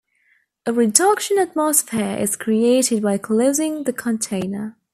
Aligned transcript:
A 0.65 0.73
reduction 0.73 1.37
atmosphere 1.37 2.17
is 2.17 2.35
created 2.35 3.03
by 3.03 3.19
closing 3.19 3.83
the 3.83 3.93
container. 3.93 4.75